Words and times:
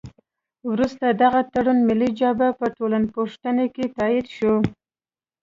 وروسته 0.71 1.05
دغه 1.21 1.41
تړون 1.53 1.77
ملي 1.89 2.09
جبهه 2.19 2.51
په 2.59 2.65
ټولپوښتنه 2.77 3.63
کې 3.75 3.85
تایید 3.97 4.27
شو. 4.35 4.53